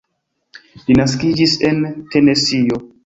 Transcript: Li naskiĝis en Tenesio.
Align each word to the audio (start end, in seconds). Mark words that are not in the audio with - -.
Li 0.87 0.95
naskiĝis 1.01 1.53
en 1.69 1.85
Tenesio. 2.17 2.81